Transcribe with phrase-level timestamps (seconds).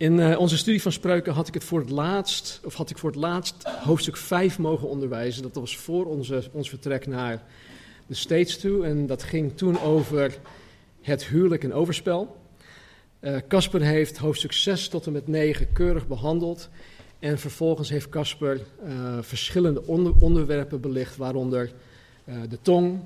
[0.00, 2.98] In eh, onze studie van spreuken had ik het voor het laatst, of had ik
[2.98, 5.42] voor het laatst hoofdstuk 5 mogen onderwijzen.
[5.42, 7.42] Dat was voor onze, ons vertrek naar
[8.06, 8.84] de States toe.
[8.84, 10.38] En dat ging toen over
[11.00, 12.36] het huwelijk en overspel.
[13.20, 16.68] Eh, Casper heeft hoofdstuk 6 tot en met 9 keurig behandeld.
[17.18, 21.72] En vervolgens heeft Casper eh, verschillende onder, onderwerpen belicht, waaronder
[22.48, 23.00] de tong.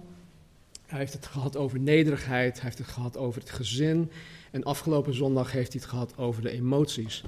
[0.86, 4.10] Hij heeft het gehad over nederigheid, hij heeft het gehad over het gezin.
[4.54, 7.24] En afgelopen zondag heeft hij het gehad over de emoties.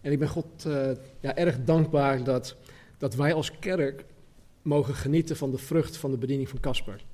[0.00, 2.56] En ik ben God uh, ja, erg dankbaar dat,
[2.98, 4.04] dat wij als kerk
[4.62, 7.04] mogen genieten van de vrucht van de bediening van Casper.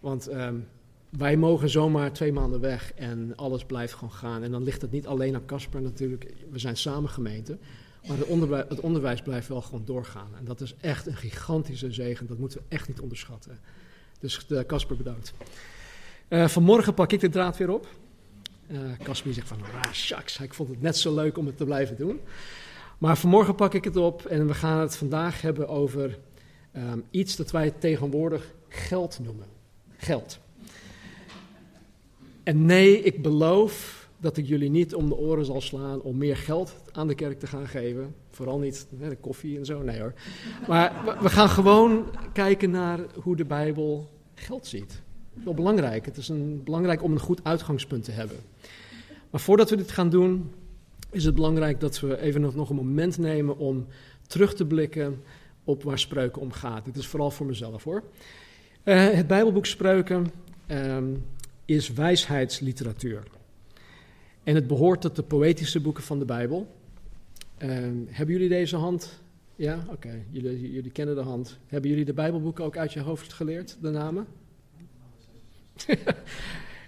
[0.00, 0.68] Want um,
[1.08, 4.42] wij mogen zomaar twee maanden weg en alles blijft gewoon gaan.
[4.42, 7.58] En dan ligt het niet alleen aan Casper natuurlijk, we zijn samen gemeente.
[8.06, 8.16] Maar
[8.68, 10.36] het onderwijs, blijft wel gewoon doorgaan.
[10.38, 13.60] En dat is echt een gigantische zegen, dat moeten we echt niet onderschatten.
[14.18, 15.32] Dus uh, Casper bedankt.
[16.28, 17.88] Uh, vanmorgen pak ik de draad weer op.
[19.02, 21.64] Casper uh, zegt van, ah, shucks, ik vond het net zo leuk om het te
[21.64, 22.20] blijven doen.
[22.98, 26.18] Maar vanmorgen pak ik het op en we gaan het vandaag hebben over
[26.76, 29.46] um, iets dat wij tegenwoordig geld noemen.
[29.96, 30.38] Geld.
[32.42, 36.36] En nee, ik beloof dat ik jullie niet om de oren zal slaan om meer
[36.36, 38.14] geld aan de kerk te gaan geven.
[38.30, 40.12] Vooral niet hè, de koffie en zo, nee hoor.
[40.68, 45.02] Maar we gaan gewoon kijken naar hoe de Bijbel geld ziet.
[45.32, 46.04] Wel belangrijk.
[46.04, 48.36] Het is een, belangrijk om een goed uitgangspunt te hebben.
[49.32, 50.50] Maar voordat we dit gaan doen,
[51.10, 53.86] is het belangrijk dat we even nog, een moment nemen om
[54.26, 55.22] terug te blikken
[55.64, 56.84] op waar spreuken om gaat.
[56.84, 58.02] Dit is vooral voor mezelf hoor.
[58.84, 60.32] Uh, het Bijbelboek Spreuken
[60.68, 61.24] um,
[61.64, 63.22] is wijsheidsliteratuur.
[64.42, 66.74] En het behoort tot de poëtische boeken van de Bijbel.
[67.58, 69.20] Um, hebben jullie deze hand?
[69.56, 70.24] Ja, oké.
[70.30, 71.58] Jullie, jullie kennen de hand.
[71.66, 74.26] Hebben jullie de Bijbelboeken ook uit je hoofd geleerd, de namen?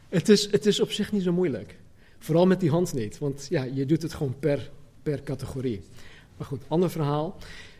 [0.08, 1.76] het, is, het is op zich niet zo moeilijk.
[2.24, 4.70] Vooral met die hand niet, want ja, je doet het gewoon per,
[5.02, 5.82] per categorie.
[6.36, 7.36] Maar goed, ander verhaal.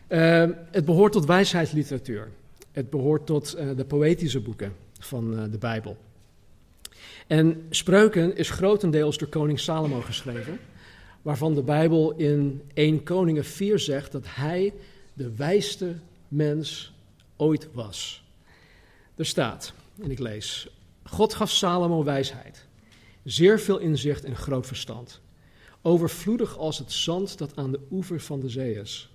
[0.09, 2.31] Uh, het behoort tot wijsheidsliteratuur.
[2.71, 5.97] Het behoort tot uh, de poëtische boeken van uh, de Bijbel.
[7.27, 10.59] En Spreuken is grotendeels door koning Salomo geschreven,
[11.21, 14.73] waarvan de Bijbel in 1 Koningen 4 zegt dat hij
[15.13, 15.95] de wijste
[16.27, 16.93] mens
[17.35, 18.23] ooit was.
[19.15, 20.69] Er staat, en ik lees,
[21.03, 22.65] God gaf Salomo wijsheid,
[23.25, 25.21] zeer veel inzicht en groot verstand,
[25.81, 29.09] overvloedig als het zand dat aan de oever van de zee is.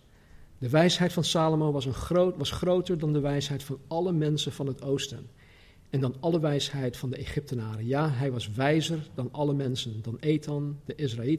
[0.59, 4.53] De wijsheid van Salomo was, een groot, was groter dan de wijsheid van alle mensen
[4.53, 5.28] van het oosten
[5.91, 7.87] en dan alle wijsheid van de Egyptenaren.
[7.87, 11.38] Ja, hij was wijzer dan alle mensen, dan Ethan, de Israël,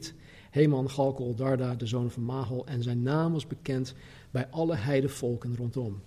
[0.50, 3.94] Heman, Galkol, Darda, de zoon van Mahol, en zijn naam was bekend
[4.30, 6.02] bij alle heidevolken rondom.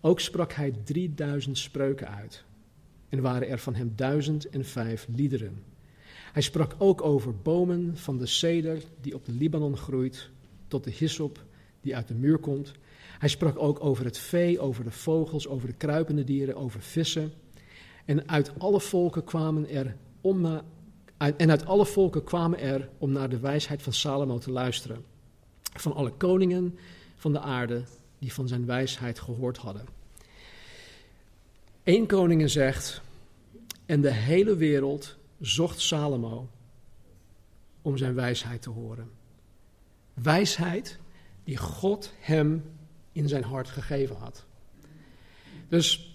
[0.00, 2.44] Ook sprak hij drieduizend spreuken uit,
[3.14, 5.62] en waren er van hem duizend en vijf liederen.
[6.32, 10.30] Hij sprak ook over bomen van de ceder die op de Libanon groeit,
[10.68, 11.44] tot de hyssop
[11.80, 12.72] die uit de muur komt.
[13.18, 17.32] Hij sprak ook over het vee, over de vogels, over de kruipende dieren, over vissen.
[18.04, 20.62] En uit alle volken kwamen er om
[21.16, 25.04] en uit alle volken kwamen er om naar de wijsheid van Salomo te luisteren.
[25.72, 26.78] Van alle koningen
[27.16, 27.82] van de aarde
[28.18, 30.02] die van zijn wijsheid gehoord hadden.
[31.84, 33.02] Eén koningen zegt,
[33.86, 36.48] en de hele wereld zocht Salomo
[37.82, 39.10] om zijn wijsheid te horen.
[40.14, 40.98] Wijsheid
[41.44, 42.64] die God hem
[43.12, 44.44] in zijn hart gegeven had.
[45.68, 46.14] Dus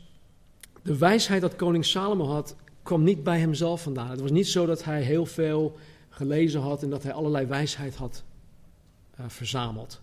[0.84, 4.10] de wijsheid dat koning Salomo had, kwam niet bij hemzelf vandaan.
[4.10, 5.78] Het was niet zo dat hij heel veel
[6.10, 8.24] gelezen had en dat hij allerlei wijsheid had
[9.20, 10.02] uh, verzameld.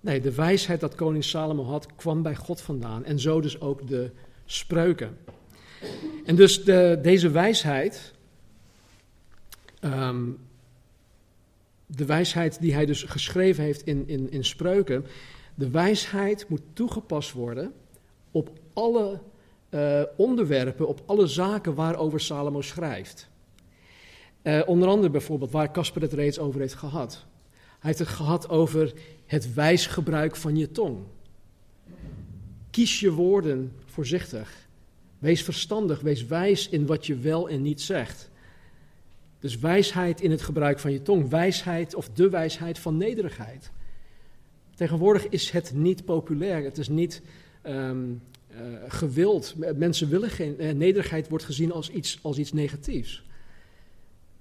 [0.00, 3.04] Nee, de wijsheid dat koning Salomo had, kwam bij God vandaan.
[3.04, 4.10] En zo dus ook de
[4.44, 5.16] spreuken.
[6.24, 8.12] En dus de, deze wijsheid,
[9.80, 10.38] um,
[11.86, 15.06] de wijsheid die hij dus geschreven heeft in, in, in spreuken,
[15.54, 17.72] de wijsheid moet toegepast worden
[18.30, 19.20] op alle
[19.70, 23.28] uh, onderwerpen, op alle zaken waarover Salomo schrijft.
[24.42, 27.24] Uh, onder andere bijvoorbeeld waar Casper het reeds over heeft gehad.
[27.54, 28.92] Hij heeft het gehad over
[29.26, 30.98] het wijsgebruik van je tong.
[32.70, 34.63] Kies je woorden voorzichtig.
[35.24, 38.30] Wees verstandig, wees wijs in wat je wel en niet zegt.
[39.38, 43.70] Dus wijsheid in het gebruik van je tong, wijsheid of de wijsheid van nederigheid.
[44.74, 47.22] Tegenwoordig is het niet populair, het is niet
[47.62, 48.12] ehm,
[48.48, 49.54] eh, gewild.
[49.76, 50.62] Mensen willen geen.
[50.62, 53.24] Uh, nederigheid wordt gezien als iets, als iets negatiefs.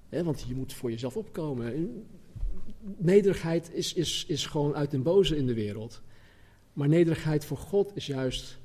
[0.09, 2.03] want je moet voor jezelf opkomen.
[2.97, 6.01] Nederigheid is, is, is gewoon uit den boze in de wereld.
[6.74, 8.57] Maar nederigheid voor God is juist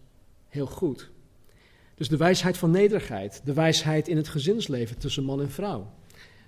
[0.48, 1.10] heel goed.
[1.98, 5.90] Dus de wijsheid van nederigheid, de wijsheid in het gezinsleven tussen man en vrouw.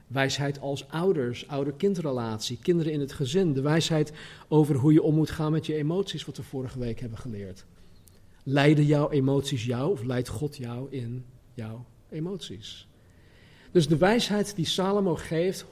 [0.06, 3.52] Wijsheid als ouders, ouder-kindrelatie, kinderen in het gezin.
[3.52, 4.12] De wijsheid
[4.48, 7.64] over hoe je om moet gaan met je emoties, wat we vorige week hebben geleerd.
[8.42, 11.24] Leiden jouw emoties jou of leidt God jou in
[11.54, 12.88] jouw emoties?
[13.70, 15.66] Dus de wijsheid die Salomo geeft,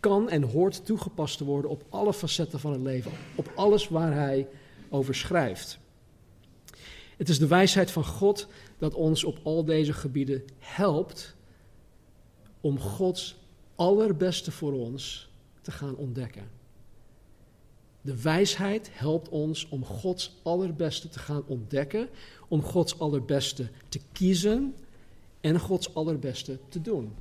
[0.00, 4.14] kan en hoort toegepast te worden op alle facetten van het leven, op alles waar
[4.14, 4.46] hij
[4.88, 5.78] over schrijft.
[7.16, 8.48] Het is de wijsheid van God
[8.84, 11.34] dat ons op al deze gebieden helpt
[12.60, 13.36] om Gods
[13.74, 15.28] allerbeste voor ons
[15.60, 16.48] te gaan ontdekken.
[18.00, 22.08] De wijsheid helpt ons om Gods allerbeste te gaan ontdekken,
[22.48, 24.74] om Gods allerbeste te kiezen
[25.40, 27.12] en Gods allerbeste te doen.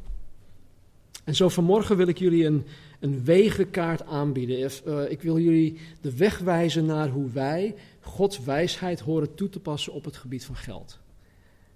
[1.24, 2.66] En zo vanmorgen wil ik jullie een,
[3.00, 4.72] een wegenkaart aanbieden.
[4.88, 9.60] Uh, ik wil jullie de weg wijzen naar hoe wij Gods wijsheid horen toe te
[9.60, 11.02] passen op het gebied van geld.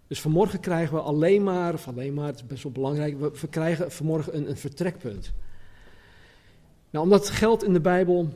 [0.08, 3.48] Dus vanmorgen krijgen we alleen maar, of alleen maar, het is best wel belangrijk, we,
[3.50, 5.34] krijgen vanmorgen een, een vertrekpunt.
[6.90, 8.34] Nou, omdat geld in de Bijbel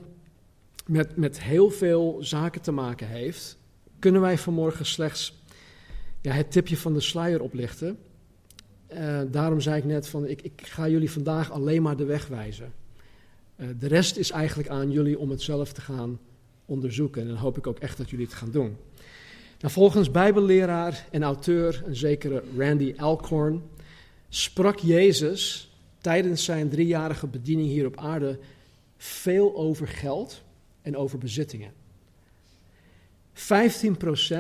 [0.86, 3.58] met, met heel veel zaken te maken heeft,
[4.00, 5.40] kunnen wij vanmorgen slechts
[6.22, 7.98] ja, het tipje van de sluier oplichten.
[8.94, 12.28] Uh, daarom zei ik net van, ik, ik, ga jullie vandaag alleen maar de weg
[12.28, 12.74] wijzen.
[13.56, 16.20] Uh, de rest is eigenlijk aan jullie om het zelf te gaan
[16.66, 17.22] onderzoeken.
[17.22, 18.78] En dan hoop ik ook echt dat jullie het gaan doen.
[19.62, 23.64] Nou, volgens bijbelleraar en auteur, een zekere Randy Alcorn,
[24.30, 28.40] sprak Jezus tijdens zijn driejarige bediening hier op aarde
[28.98, 30.42] veel over geld
[30.82, 31.74] en over bezittingen.
[33.34, 33.34] 15%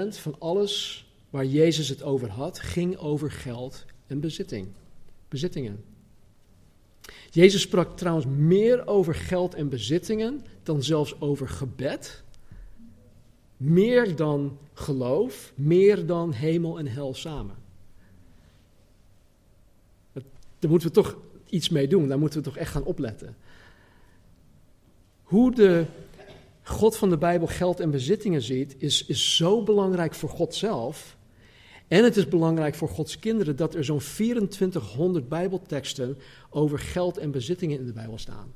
[0.10, 4.68] van alles waar Jezus het over had, ging over geld en bezitting,
[5.28, 5.84] bezittingen.
[7.30, 12.24] Jezus sprak trouwens meer over geld en bezittingen dan zelfs over gebed
[13.62, 17.56] meer dan geloof, meer dan hemel en hel samen.
[20.60, 21.18] Daar moeten we toch
[21.50, 23.36] iets mee doen, daar moeten we toch echt gaan opletten.
[25.24, 25.86] Hoe de
[26.64, 31.18] God van de Bijbel geld en bezittingen ziet, is, is zo belangrijk voor God zelf.
[31.88, 36.18] En het is belangrijk voor Gods kinderen dat er zo'n 2400 Bijbelteksten
[36.50, 38.54] over geld en bezittingen in de Bijbel staan.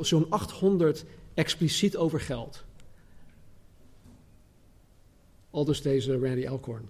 [0.00, 1.04] Zo'n 800
[1.34, 2.64] expliciet over geld.
[5.56, 6.88] Al dus deze Randy Alcorn.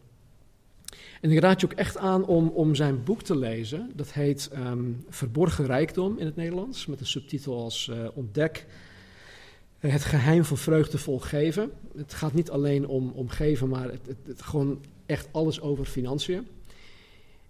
[1.20, 3.90] En ik raad je ook echt aan om, om zijn boek te lezen.
[3.94, 8.66] Dat heet ehm, Verborgen Rijkdom in het Nederlands, met een subtitel als uh, Ontdek
[9.78, 11.70] het geheim van vreugdevol geven.
[11.96, 15.84] Het gaat niet alleen om, om geven, maar het, het, het gewoon echt alles over
[15.84, 16.46] financiën.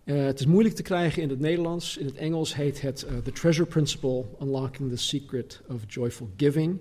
[0.05, 1.97] Uh, het is moeilijk te krijgen in het Nederlands.
[1.97, 6.81] In het Engels heet het uh, The Treasure Principle, Unlocking the Secret of Joyful Giving.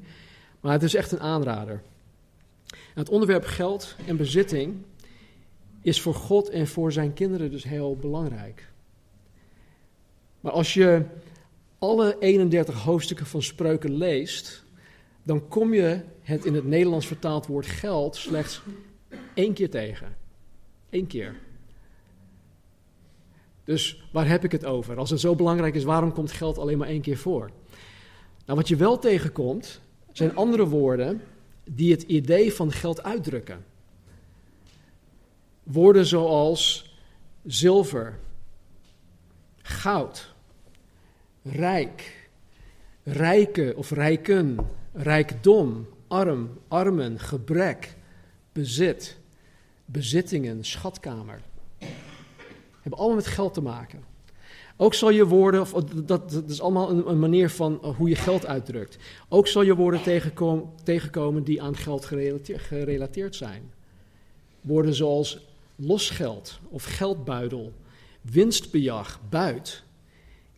[0.59, 1.81] Maar het is echt een aanrader
[2.93, 4.75] het onderwerp geld en bezitting
[5.81, 8.69] is voor God en voor zijn kinderen dus heel belangrijk.
[10.39, 11.05] Maar als je
[11.79, 14.63] alle 31 hoofdstukken van spreuken leest,
[15.23, 18.61] dan kom je het in het Nederlands vertaald woord geld slechts
[19.33, 20.15] één keer tegen.
[20.89, 21.35] Eén keer.
[23.63, 24.97] Dus waar heb ik het over?
[24.97, 27.49] Als het zo belangrijk is, waarom komt geld alleen maar één keer voor?
[28.45, 31.21] Nou, wat je wel tegenkomt, zijn andere woorden
[31.65, 33.65] die het idee van geld uitdrukken.
[35.63, 36.93] Woorden zoals
[37.45, 38.19] zilver,
[39.61, 40.33] goud,
[41.41, 42.29] rijk,
[43.03, 44.57] rijke of rijken,
[44.93, 47.95] rijkdom, arm, armen, gebrek,
[48.51, 49.17] bezit,
[49.85, 51.41] bezittingen, schatkamer.
[52.81, 54.14] Hebben allemaal met geld te maken.
[54.77, 58.15] Ook zal je woorden, of, dat, dat is allemaal een, manier van eh, hoe je
[58.15, 58.97] geld uitdrukt.
[59.29, 60.01] Ook zal je woorden
[60.83, 63.71] tegenkomen, die aan geld gerelateerd, gerelateerd zijn.
[64.61, 65.39] Woorden zoals
[65.75, 67.73] losgeld of geldbuidel,
[68.21, 69.83] winstbejag, buit,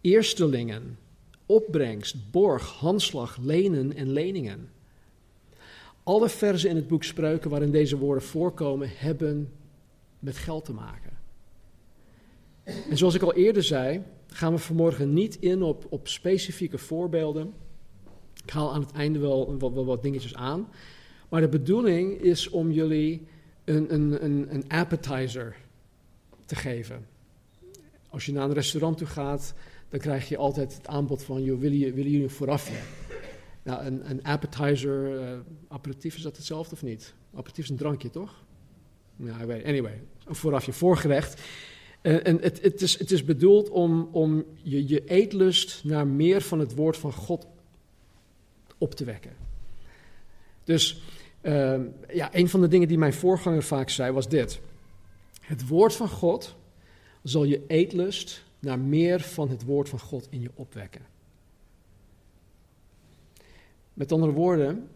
[0.02, 0.98] eerstelingen,
[1.46, 4.70] opbrengst, borg, handslag, lenen en leningen.
[6.04, 9.52] Alle verzen in het boek Spreuken waarin deze woorden voorkomen, hebben
[10.20, 11.17] met geld te maken.
[12.90, 17.54] En zoals ik al eerder zei, gaan we vanmorgen niet in op, op specifieke voorbeelden.
[18.44, 20.68] Ik haal aan het einde wel, wat dingetjes aan.
[21.30, 23.28] Maar de bedoeling is om jullie
[23.64, 25.56] een, een, een, een appetizer
[26.46, 27.08] te geven.
[28.10, 29.54] Als je naar een restaurant toe gaat,
[29.90, 32.78] dan krijg je altijd het aanbod van, willen, je, willen jullie een voorafje?
[33.64, 37.14] Nou, een, een appetizer, uh, aperitief, is dat hetzelfde of niet?
[37.34, 38.44] Aperitief is een drankje, toch?
[39.16, 41.42] Weet Anyway, een voorafje, voorgerecht.
[42.02, 46.42] Uh, en het, het, is, het is bedoeld om, om je, je eetlust naar meer
[46.42, 47.48] van het woord van God
[48.78, 49.36] op te wekken.
[50.64, 51.02] Dus
[51.42, 51.80] uh,
[52.14, 54.60] ja, een van de dingen die mijn voorganger vaak zei was dit.
[55.42, 56.56] Het woord van God
[57.24, 61.02] zal je eetlust naar meer van het woord van God in je opwekken.
[63.94, 64.90] Met andere woorden,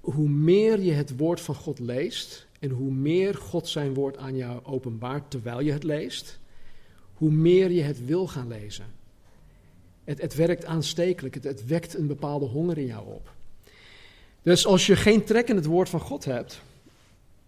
[0.00, 4.36] hoe meer je het woord van God leest en hoe meer God zijn woord aan
[4.36, 6.38] jou openbaart terwijl je het leest,
[7.14, 8.84] hoe meer je het wil gaan lezen.
[10.04, 13.32] Het, het werkt aanstekelijk, het, het wekt een bepaalde honger in jou op.
[14.42, 16.62] Dus als je geen trek in het woord van God hebt,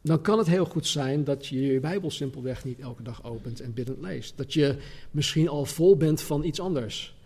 [0.01, 3.61] dan kan het heel goed zijn dat je je Bijbel simpelweg niet elke dag opent
[3.61, 4.37] en biddend leest.
[4.37, 4.77] Dat je
[5.11, 7.17] misschien al vol bent van iets anders.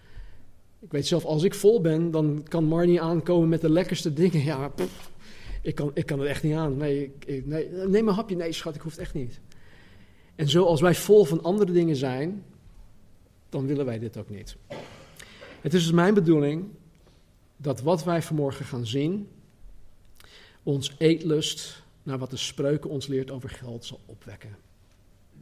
[0.80, 4.44] Ik weet zelf, als ik vol ben, dan kan Marnie aankomen met de lekkerste dingen.
[4.44, 4.72] Ja,
[5.62, 6.76] ik, kan, ik kan het echt niet aan.
[6.76, 8.36] Nee, ik, nee, neem een hapje.
[8.36, 9.40] Nee, schat, ik hoef het echt niet.
[10.34, 12.44] En zo als wij vol van andere dingen zijn,
[13.48, 14.56] dan willen wij dit ook niet.
[15.60, 16.64] Het is dus mijn bedoeling
[17.56, 19.28] dat wat wij vanmorgen gaan zien,
[20.62, 24.56] ons eetlust naar wat de spreuken ons leert over geld zal opwekken.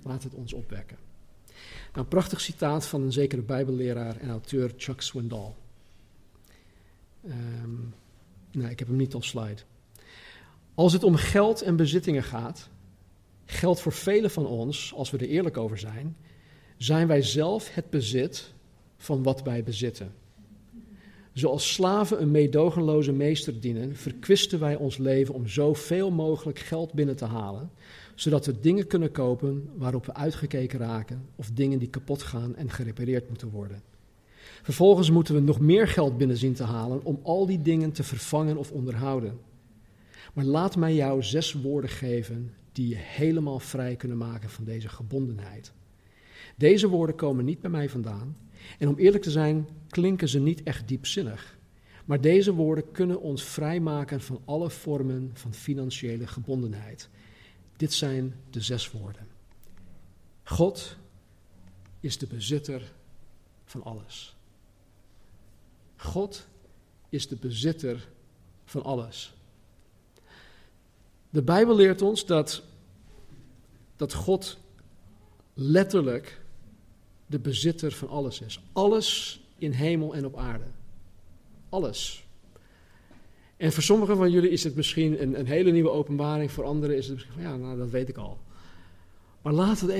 [0.03, 0.97] Laat het ons opwekken.
[1.93, 5.53] Nou, een prachtig citaat van een zekere bijbelleraar en auteur Chuck Swindoll.
[7.25, 7.95] Um,
[8.53, 9.63] nee, ik heb hem niet op slide.
[10.77, 12.69] Als het om geld en bezittingen gaat,
[13.45, 16.17] geldt voor velen van ons, als we er eerlijk over zijn,
[16.77, 18.53] zijn wij zelf het bezit
[18.97, 20.13] van wat wij bezitten.
[21.33, 27.17] Zoals slaven een meedogenloze meester dienen, verkwisten wij ons leven om zoveel mogelijk geld binnen
[27.17, 27.71] te halen,
[28.15, 32.71] zodat we dingen kunnen kopen waarop we uitgekeken raken of dingen die kapot gaan en
[32.71, 33.83] gerepareerd moeten worden.
[34.63, 38.03] Vervolgens moeten we nog meer geld binnen zien te halen om al die dingen te
[38.03, 39.39] vervangen of onderhouden.
[40.37, 44.89] Maar laat mij jou zes woorden geven die je helemaal vrij kunnen maken van deze
[44.89, 45.73] gebondenheid.
[46.57, 48.37] Deze woorden komen niet bij mij vandaan,
[48.79, 51.59] en om eerlijk te zijn, klinken ze niet echt diepzinnig.
[52.05, 57.09] Maar deze woorden kunnen ons vrijmaken van alle vormen van financiële gebondenheid.
[57.77, 59.27] Dit zijn de zes woorden.
[60.43, 60.97] God
[62.01, 62.93] is de bezitter
[63.65, 64.37] van alles.
[65.97, 66.47] God
[67.09, 68.09] is de bezitter
[68.65, 69.36] van alles.
[71.31, 72.63] De Bijbel leert ons dat,
[73.97, 74.59] dat God
[75.55, 76.41] letterlijk
[77.27, 78.61] de bezitter van alles is.
[78.73, 80.65] Alles in hemel en op aarde.
[81.69, 82.27] Alles.
[83.57, 86.97] En voor sommigen van jullie is het misschien een, een hele nieuwe openbaring, voor anderen
[86.97, 88.39] is het misschien van ja, nou dat weet ik al.
[89.43, 89.91] Maar laat het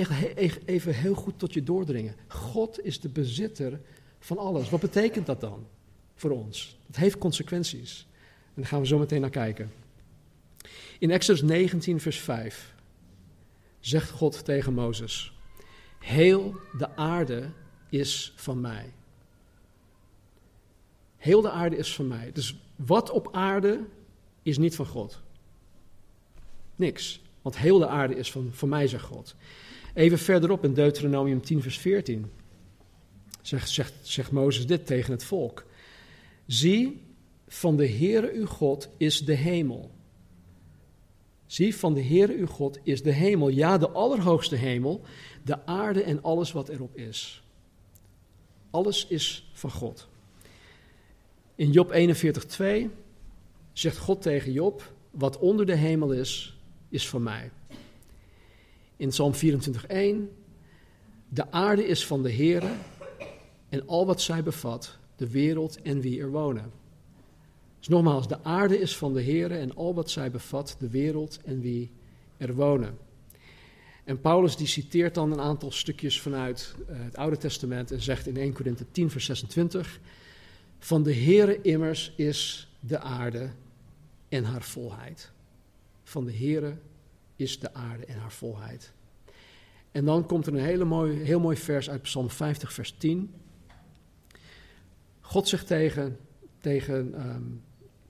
[0.65, 2.15] even heel goed tot je doordringen.
[2.27, 3.79] God is de bezitter
[4.19, 4.69] van alles.
[4.69, 5.67] Wat betekent dat dan
[6.15, 6.77] voor ons?
[6.87, 8.07] Het heeft consequenties.
[8.45, 9.71] En daar gaan we zo meteen naar kijken.
[10.99, 12.73] In Exodus 19, vers 5
[13.79, 15.33] zegt God tegen Mozes:
[15.99, 17.49] Heel de aarde
[17.89, 18.93] is van mij.
[21.17, 22.31] Heel de aarde is van mij.
[22.33, 23.85] Dus wat op aarde
[24.43, 25.21] is niet van God.
[26.75, 27.21] Niks.
[27.41, 29.35] Want heel de aarde is van, van mij, zegt God.
[29.93, 32.31] Even verderop in Deuteronomium 10, vers 14.
[33.41, 35.65] Zegt, zegt, zegt Mozes dit tegen het volk.
[36.45, 37.01] Zie,
[37.47, 39.91] van de Heere uw God is de hemel.
[41.47, 43.49] Zie, van de Heere uw God is de hemel.
[43.49, 45.01] Ja, de allerhoogste hemel
[45.43, 47.43] de aarde en alles wat erop is.
[48.69, 50.07] Alles is van God.
[51.55, 52.89] In Job 41:2
[53.73, 56.57] zegt God tegen Job: Wat onder de hemel is,
[56.89, 57.51] is van mij.
[58.97, 59.39] In Psalm 24:1
[61.29, 62.71] De aarde is van de Heere
[63.69, 66.71] en al wat zij bevat, de wereld en wie er wonen.
[67.77, 71.39] Dus nogmaals, de aarde is van de Heere en al wat zij bevat, de wereld
[71.45, 71.91] en wie
[72.37, 72.97] er wonen.
[74.03, 78.27] En Paulus die citeert dan een aantal stukjes vanuit uh, het Oude Testament en zegt
[78.27, 79.99] in 1 Korinthe 10 vers 26,
[80.79, 83.49] van de Heere immers is de aarde
[84.29, 85.31] en haar volheid.
[86.03, 86.77] Van de Heere
[87.35, 88.91] is de aarde en haar volheid.
[89.91, 93.33] En dan komt er een hele mooi, heel mooi vers uit Psalm 50 vers 10.
[95.21, 96.17] God zegt tegen,
[96.59, 97.61] tegen, um,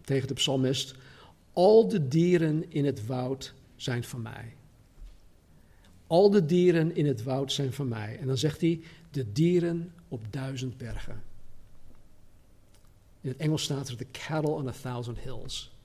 [0.08, 0.96] tegen de psalmist,
[1.54, 4.56] al de dieren in het woud zijn van mij.
[6.08, 8.18] Al de dieren in het woud zijn van mij.
[8.20, 11.24] En dan zegt hij, de dieren op duizend bergen.
[13.22, 15.76] In het Engels staat er, the cattle on a thousand hills.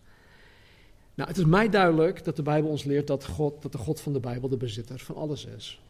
[1.14, 4.00] Nou, het is mij duidelijk dat de Bijbel ons leert dat, God, dat de God
[4.00, 5.80] van de Bijbel de bezitter van alles is.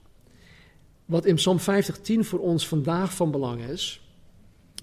[1.05, 4.01] Wat in Psalm 50:10 voor ons vandaag van belang is,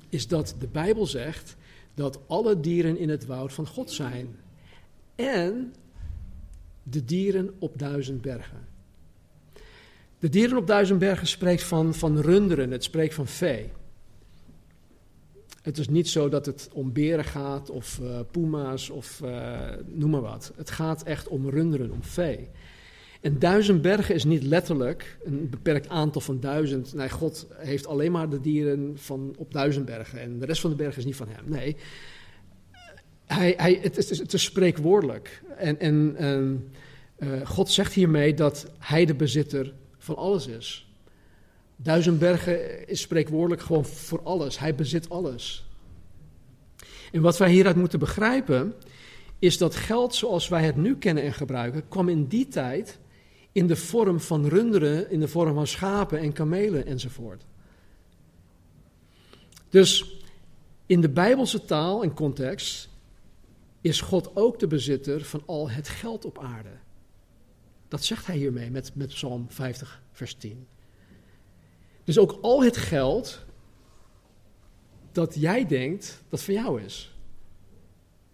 [0.10, 1.58] is dat de Bijbel zegt
[2.00, 4.36] dat alle dieren in het woud van God zijn.
[5.16, 5.74] En
[6.84, 8.68] de dieren op duizend bergen.
[10.20, 13.72] De dieren op duizend bergen spreekt van, van runderen, het spreekt van vee.
[15.62, 20.10] Het is niet zo dat het om beren gaat of uh, puma's of uh, noem
[20.10, 20.52] maar wat.
[20.56, 22.50] Het gaat echt om runderen, om vee.
[23.22, 26.94] En duizend bergen is niet letterlijk een beperkt aantal van duizend.
[26.94, 30.70] Nee, God heeft alleen maar de dieren van op duizend bergen en de rest van
[30.70, 31.44] de bergen is niet van hem.
[31.46, 31.76] Nee,
[33.26, 35.44] hij, hij, het, is, het is spreekwoordelijk.
[35.58, 36.70] En, en, en
[37.20, 40.94] uh, God zegt hiermee dat hij de bezitter van alles is.
[41.76, 44.60] Duizend bergen is spreekwoordelijk gewoon voor alles.
[44.60, 45.68] Hij bezit alles.
[47.12, 48.74] En wat wij hieruit moeten begrijpen,
[49.40, 53.00] is dat geld zoals wij het nu kennen en gebruiken, kwam in die tijd
[53.52, 57.46] in de vorm van runderen, in de vorm van schapen en kamelen enzovoort.
[59.70, 60.22] Dus
[60.86, 62.90] in de Bijbelse taal en context
[63.82, 66.78] is God ook de bezitter van al het geld op aarde.
[67.88, 70.68] Dat zegt hij hiermee met, met Psalm 50, vers 10.
[72.04, 73.46] Dus ook al het geld
[75.12, 77.16] dat jij denkt dat van jou is,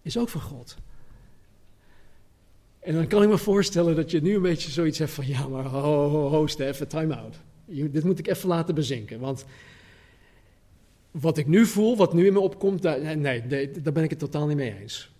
[0.02, 0.76] is ook van God.
[2.86, 5.48] En dan kan ik me voorstellen dat je nu een beetje zoiets hebt van, ja,
[5.48, 7.36] maar ho, ho, ho Stef, time out.
[7.64, 9.44] Dit moet ik even laten bezinken, want
[11.10, 13.46] wat ik nu voel, wat nu in me opkomt, daar, nee,
[13.82, 15.10] daar ben ik het totaal niet mee eens.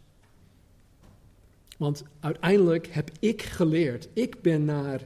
[1.77, 5.01] Want uiteindelijk heb ik geleerd, ik ben naar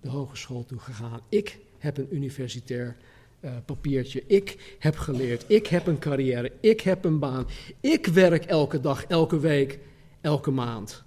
[0.00, 2.96] de hogeschool toe gegaan, ik heb een universitair
[3.40, 7.46] uh, papiertje, ik heb geleerd, ik heb een carrière, ik heb een baan,
[7.80, 9.78] ik werk elke dag, elke week,
[10.20, 11.04] elke maand.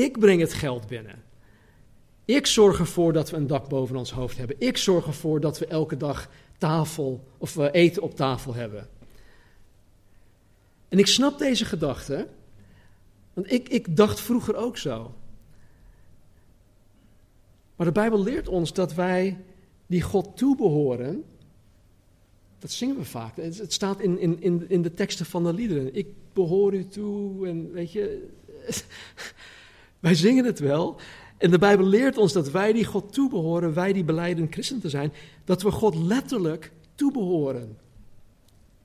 [0.00, 1.22] Ik breng het geld binnen.
[2.24, 4.56] Ik zorg ervoor dat we een dak boven ons hoofd hebben.
[4.58, 6.28] Ik zorg ervoor dat we elke dag
[6.58, 8.88] tafel of uh, eten op tafel hebben.
[10.88, 12.28] En ik snap deze gedachte,
[13.32, 15.14] want ik, ik dacht vroeger ook zo.
[17.76, 19.38] Maar de Bijbel leert ons dat wij
[19.86, 21.24] die God toebehoren.
[22.58, 23.36] Dat zingen we vaak.
[23.36, 25.94] Het staat in, in, in, in de teksten van de liederen.
[25.94, 27.48] Ik behoor u toe.
[27.48, 28.28] En weet je.
[30.00, 30.96] Wij zingen het wel.
[31.36, 34.88] En de Bijbel leert ons dat wij die God toebehoren, wij die beleiden christen te
[34.88, 35.12] zijn,
[35.44, 37.78] dat we God letterlijk toebehoren.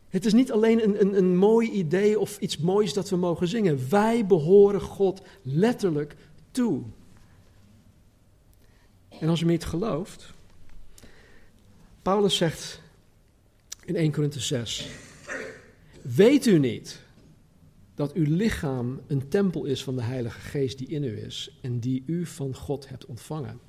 [0.09, 3.47] Het is niet alleen een, een, een mooi idee of iets moois dat we mogen
[3.47, 3.89] zingen.
[3.89, 6.15] Wij behoren God letterlijk
[6.51, 6.81] toe.
[9.19, 10.33] En als u me niet gelooft,
[12.01, 12.81] Paulus zegt
[13.85, 14.87] in 1 Korinthe 6,
[16.01, 17.04] weet u niet
[17.95, 21.79] dat uw lichaam een tempel is van de Heilige Geest die in u is en
[21.79, 23.59] die u van God hebt ontvangen.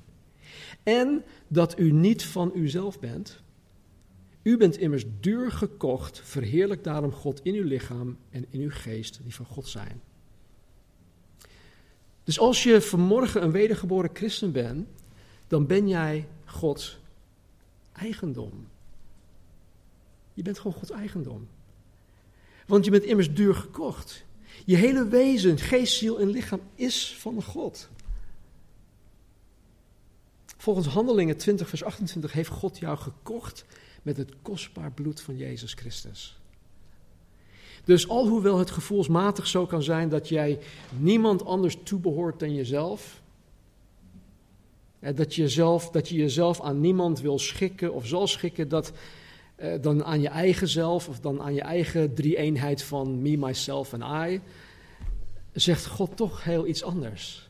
[0.83, 3.41] En dat u niet van uzelf bent.
[4.43, 9.19] U bent immers duur gekocht, verheerlijk daarom God in uw lichaam en in uw geest
[9.23, 10.01] die van God zijn.
[12.23, 14.87] Dus als je vanmorgen een wedergeboren christen bent,
[15.47, 16.99] dan ben jij Gods
[17.91, 18.67] eigendom.
[20.33, 21.47] Je bent gewoon Gods eigendom.
[22.67, 24.25] Want je bent immers duur gekocht.
[24.65, 27.89] Je hele wezen, geest, ziel en lichaam is van God.
[30.57, 33.65] Volgens Handelingen 20, vers 28 heeft God jou gekocht
[34.01, 36.39] met het kostbaar bloed van Jezus Christus.
[37.83, 40.59] Dus alhoewel het gevoelsmatig zo kan zijn dat jij
[40.97, 43.21] niemand anders toebehoort dan jezelf,
[44.99, 48.91] dat je, jezelf, dat je jezelf aan niemand wil schikken of zal schikken, dat,
[49.57, 53.93] eh, dan aan je eigen zelf of dan aan je eigen drie-eenheid van me, myself
[53.93, 54.41] en I,
[55.53, 57.49] zegt God toch heel iets anders.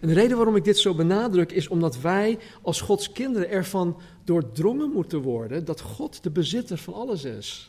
[0.00, 4.00] En de reden waarom ik dit zo benadruk is omdat wij als Gods kinderen ervan
[4.24, 7.68] doordrongen moeten worden dat God de bezitter van alles is.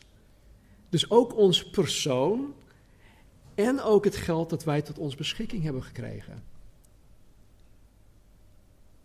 [0.90, 2.54] Dus ook ons persoon
[3.56, 6.44] en ook het geld dat wij tot ons beschikking hebben gekregen.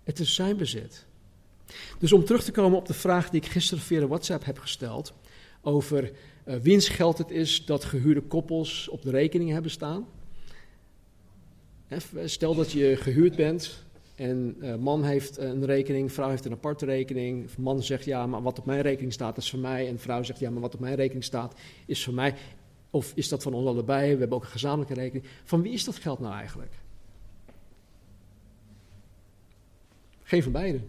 [0.05, 1.06] Het is zijn bezit.
[1.98, 5.14] Dus om terug te komen op de vraag die ik gisteren via WhatsApp heb gesteld
[5.62, 6.12] over
[6.44, 10.07] uh, wiens geld het is dat gehuurde koppels op de rekening hebben staan.
[12.24, 16.85] Stel dat je gehuurd bent en uh, man heeft een rekening, vrouw heeft een aparte
[16.85, 17.57] rekening.
[17.59, 19.88] Man zegt ja, maar wat op mijn rekening staat is voor mij.
[19.88, 22.35] En vrouw zegt ja, maar wat op mijn rekening staat is voor mij.
[22.90, 24.12] Of is dat van ons allebei?
[24.12, 25.26] We hebben ook een gezamenlijke rekening.
[25.44, 26.72] Van wie is dat geld nou eigenlijk?
[30.22, 30.88] Geen van beiden.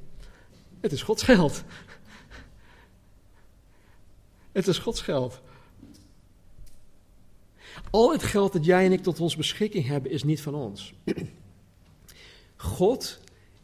[0.79, 1.63] Het is Gods geld.
[4.51, 5.41] Het is Gods geld.
[7.89, 10.93] Al het geld dat jij en ik tot ons beschikking hebben, is niet van ons.
[12.55, 13.19] God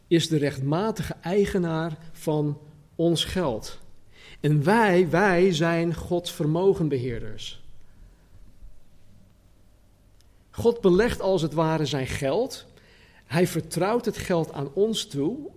[0.06, 2.58] is de rechtmatige eigenaar van
[2.94, 3.78] ons geld.
[4.40, 7.62] En wij, wij zijn Gods vermogenbeheerders.
[10.50, 12.66] God belegt als het ware zijn geld.
[13.24, 15.50] Hij vertrouwt het geld aan ons toe.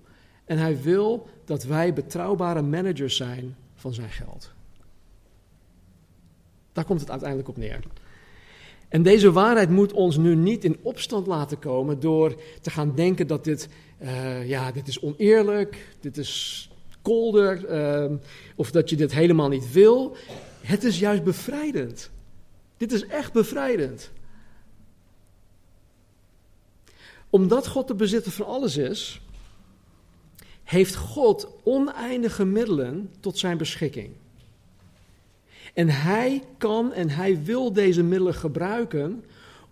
[0.48, 4.52] En hij wil dat wij betrouwbare managers zijn van zijn geld.
[6.74, 7.80] Daar komt het uiteindelijk op neer.
[8.88, 13.28] En deze waarheid moet ons nu niet in opstand laten komen door te gaan denken
[13.28, 13.70] dat dit,
[14.02, 16.70] uh, ja, dit is oneerlijk, dit is
[17.02, 17.70] kolder,
[18.10, 18.18] uh,
[18.56, 20.16] of dat je dit helemaal niet wil.
[20.62, 22.10] Het is juist bevrijdend.
[22.78, 24.12] Dit is echt bevrijdend.
[27.30, 29.22] Omdat God de bezitter van alles is,
[30.68, 34.10] heeft God oneindige middelen tot zijn beschikking.
[35.74, 39.24] En hij kan en hij wil deze middelen gebruiken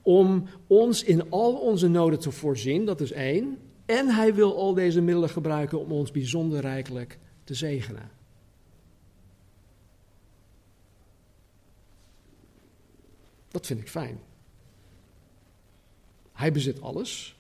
[0.02, 3.58] om ons in al onze noden te voorzien, dat is één.
[3.86, 8.12] En hij wil al deze middelen gebruiken om ons bijzonder rijkelijk te zegenen.
[13.48, 14.20] Dat vind ik fijn.
[16.32, 17.40] Hij bezit alles.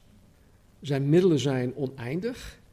[0.81, 2.63] Zijn middelen zijn oneindig.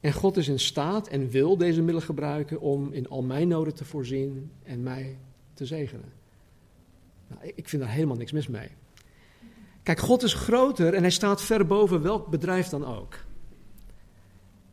[0.00, 3.74] En God is in staat en wil deze middelen gebruiken om in al mijn noden
[3.74, 5.18] te voorzien en mij
[5.54, 6.12] te zegenen.
[7.26, 8.68] Nou, ik vind daar helemaal niks mis mee.
[9.82, 13.14] Kijk, God is groter en hij staat ver boven welk bedrijf dan ook.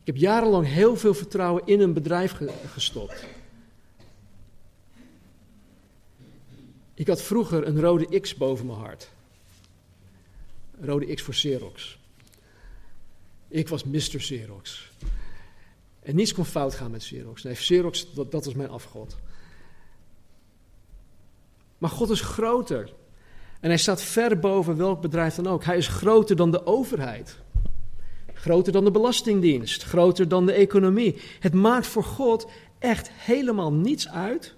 [0.00, 3.26] Ik heb jarenlang heel veel vertrouwen in een bedrijf gestopt.
[6.94, 9.10] Ik had vroeger een rode X boven mijn hart.
[10.80, 11.98] Een rode X voor Xerox.
[13.48, 14.16] Ik was Mr.
[14.16, 14.90] Xerox.
[16.00, 17.42] En niets kon fout gaan met Xerox.
[17.42, 19.16] Nee, Xerox, dat, was mijn afgod.
[21.78, 22.92] Maar God is groter.
[23.60, 25.64] En hij staat ver boven welk bedrijf dan ook.
[25.64, 27.38] Hij is groter dan de overheid.
[28.32, 29.82] Groter dan de Belastingdienst.
[29.82, 31.16] Groter dan de economie.
[31.40, 34.56] Het maakt voor God echt helemaal niets uit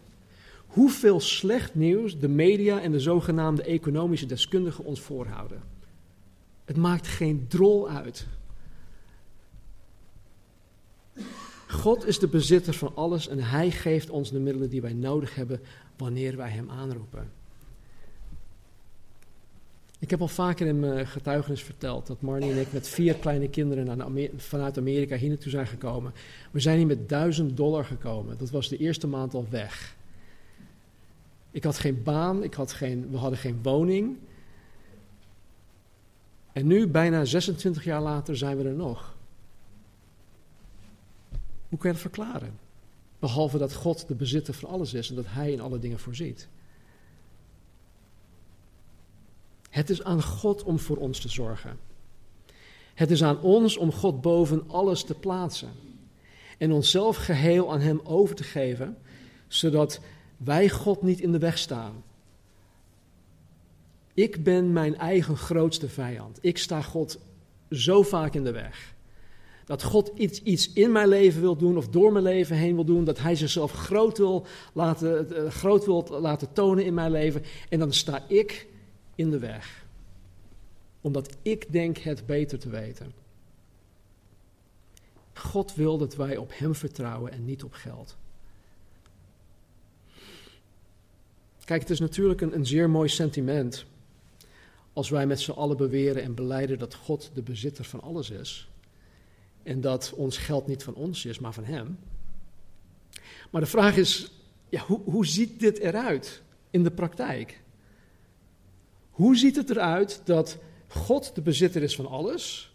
[0.67, 5.63] hoeveel slecht nieuws de media en de zogenaamde economische deskundigen ons voorhouden.
[6.65, 8.27] Het maakt geen drol uit.
[11.71, 15.35] God is de bezitter van alles en Hij geeft ons de middelen die wij nodig
[15.35, 15.61] hebben
[15.97, 17.31] wanneer wij Hem aanroepen.
[19.99, 23.49] Ik heb al vaker in mijn getuigenis verteld dat Marnie en ik met vier kleine
[23.49, 26.13] kinderen vanuit Amerika hier naartoe zijn gekomen.
[26.51, 28.39] We zijn hier met duizend dollar gekomen.
[28.39, 29.97] Dat was de eerste maand al weg.
[31.51, 34.17] Ik had geen baan, ik had geen, we hadden geen woning.
[36.53, 39.17] En nu, bijna 26 jaar later, zijn we er nog.
[41.71, 42.59] Hoe kun je dat verklaren?
[43.19, 46.49] Behalve dat God de bezitter van alles is en dat Hij in alle dingen voorziet.
[49.71, 51.79] Het is aan God om voor ons te zorgen.
[52.95, 55.71] Het is aan ons om God boven alles te plaatsen.
[56.59, 58.99] En onszelf geheel aan Hem over te geven,
[59.49, 60.01] zodat
[60.37, 62.03] wij God niet in de weg staan.
[64.15, 66.39] Ik ben mijn eigen grootste vijand.
[66.41, 67.19] Ik sta God
[67.71, 68.95] zo vaak in de weg.
[69.71, 72.85] Dat God iets, iets in mijn leven wil doen of door mijn leven heen wil
[72.85, 73.05] doen.
[73.05, 77.43] Dat Hij zichzelf groot wil, laten, eh, groot wil laten tonen in mijn leven.
[77.69, 78.67] En dan sta ik
[79.15, 79.85] in de weg.
[81.01, 83.13] Omdat ik denk het beter te weten.
[85.35, 88.17] God wil dat wij op Hem vertrouwen en niet op geld.
[91.65, 93.85] Kijk, het is natuurlijk een, een zeer mooi sentiment
[94.93, 98.70] als wij met z'n allen beweren en beleiden dat God de bezitter van alles is.
[99.63, 101.99] En dat ons geld niet van ons is, maar van Hem.
[103.51, 104.33] Maar de vraag is,
[104.69, 107.61] ja, hoe, hoe ziet dit eruit in de praktijk?
[109.11, 112.75] Hoe ziet het eruit dat God de bezitter is van alles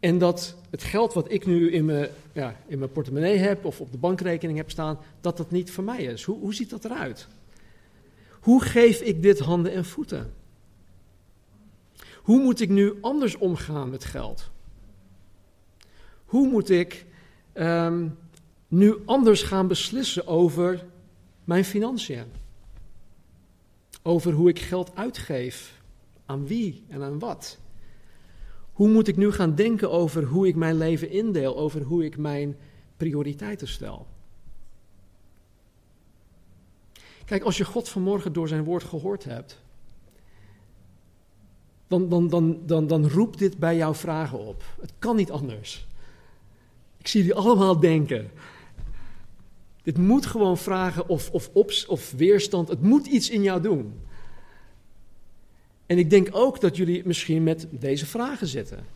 [0.00, 3.80] en dat het geld wat ik nu in mijn, ja, in mijn portemonnee heb of
[3.80, 6.22] op de bankrekening heb staan, dat dat niet van mij is?
[6.22, 7.28] Hoe, hoe ziet dat eruit?
[8.40, 10.34] Hoe geef ik dit handen en voeten?
[12.22, 14.50] Hoe moet ik nu anders omgaan met geld?
[16.34, 17.06] Hoe moet ik
[17.52, 18.08] ehm,
[18.68, 20.84] nu anders gaan beslissen over
[21.44, 22.24] mijn financiën?
[24.02, 25.80] Over hoe ik geld uitgeef,
[26.26, 27.58] aan wie en aan wat?
[28.72, 32.16] Hoe moet ik nu gaan denken over hoe ik mijn leven indeel, over hoe ik
[32.16, 32.56] mijn
[32.96, 34.06] prioriteiten stel?
[37.24, 39.62] Kijk, als je God vanmorgen door zijn woord gehoord hebt,
[41.86, 42.28] dan, dan,
[42.66, 44.64] dan, dan, roept dit bij jou vragen op.
[44.80, 45.86] Het kan niet anders.
[47.04, 48.30] Ik zie jullie allemaal denken.
[49.82, 51.50] Dit moet gewoon vragen of, of,
[51.86, 52.68] of weerstand.
[52.68, 54.00] Het moet iets in jou doen.
[55.86, 58.86] En ik denk ook dat jullie misschien met deze vragen zitten.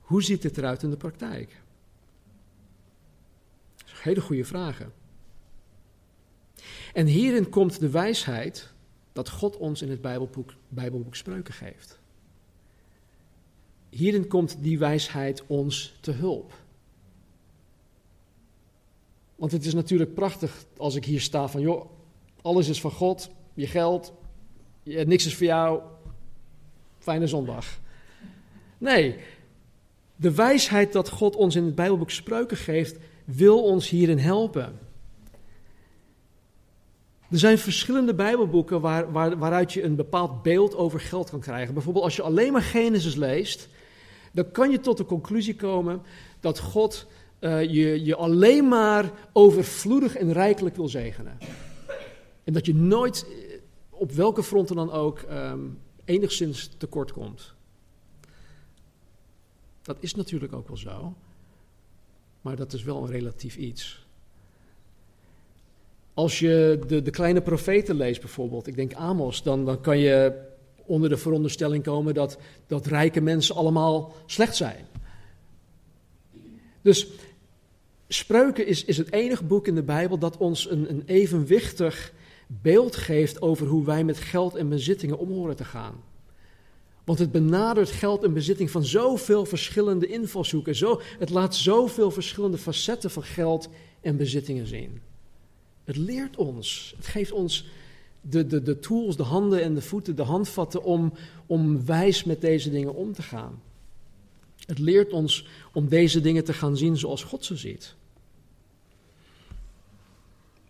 [0.00, 1.60] Hoe ziet dit eruit in de praktijk?
[3.76, 4.92] Dat zijn hele goede vragen.
[6.92, 8.72] En hierin komt de wijsheid
[9.12, 11.98] dat God ons in het Bijbelboek, Bijbelboek Spreuken geeft.
[13.88, 16.66] Hierin komt die wijsheid ons te hulp.
[19.38, 21.90] Want het is natuurlijk prachtig als ik hier sta van, joh,
[22.42, 24.12] alles is van God, je geld,
[24.82, 25.80] je, niks is voor jou,
[26.98, 27.80] fijne zondag.
[28.78, 29.16] Nee,
[30.16, 34.78] de wijsheid dat God ons in het Bijbelboek Spreuken geeft, wil ons hierin helpen.
[37.30, 41.74] Er zijn verschillende Bijbelboeken waar, waar, waaruit je een bepaald beeld over geld kan krijgen.
[41.74, 43.68] Bijvoorbeeld als je alleen maar Genesis leest,
[44.32, 46.02] dan kan je tot de conclusie komen
[46.40, 47.06] dat God
[47.40, 51.38] uh, je, je alleen maar overvloedig en rijkelijk wil zegenen.
[52.44, 53.58] En dat je nooit, eh,
[53.90, 57.54] op welke fronten dan ook, um, enigszins tekort komt.
[59.82, 61.14] Dat is natuurlijk ook wel zo,
[62.40, 64.06] maar dat is wel een relatief iets.
[66.14, 70.46] Als je de, de kleine profeten leest bijvoorbeeld, ik denk Amos, dan, dan kan je
[70.86, 74.86] onder de veronderstelling komen dat, dat rijke mensen allemaal slecht zijn.
[76.82, 77.06] Dus
[78.08, 82.12] Spreuken is, is het enige boek in de Bijbel dat ons een, een evenwichtig
[82.46, 85.94] beeld geeft over hoe wij met geld en bezittingen om horen te gaan.
[87.04, 90.76] Want het benadert geld en bezitting van zoveel verschillende invalshoeken.
[90.76, 93.68] Zo, het laat zoveel verschillende facetten van geld
[94.00, 95.00] en bezittingen zien.
[95.84, 97.66] Het leert ons, het geeft ons
[98.20, 101.12] de, de, de tools, de handen en de voeten, de handvatten om,
[101.46, 103.62] om wijs met deze dingen om te gaan.
[104.66, 105.46] Het leert ons
[105.78, 107.94] om deze dingen te gaan zien zoals God ze ziet.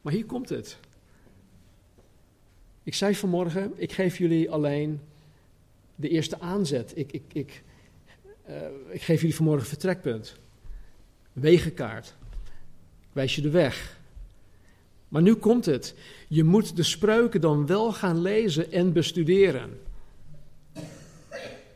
[0.02, 0.78] Maar hier komt het.
[2.82, 5.00] Ik zei vanmorgen, ik geef jullie alleen
[5.94, 6.92] de eerste aanzet.
[6.94, 7.62] Ik, ik, ik,
[8.48, 8.56] uh,
[8.90, 10.36] ik geef jullie vanmorgen vertrekpunt.
[11.32, 12.14] Wegenkaart.
[13.00, 13.98] Ik wijs je de weg.
[15.08, 15.94] Maar nu komt het.
[16.28, 19.80] Je moet de spreuken dan wel gaan lezen en bestuderen.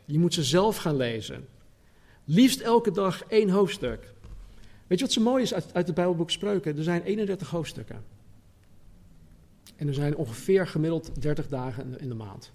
[0.05, 1.47] Je moet ze zelf gaan lezen.
[2.25, 4.13] Liefst elke dag één hoofdstuk.
[4.87, 6.77] Weet je wat zo mooi is uit, uit het Bijbelboek Spreuken?
[6.77, 8.05] Er zijn 31 hoofdstukken.
[9.77, 12.53] En er zijn ongeveer gemiddeld 30 dagen in de maand.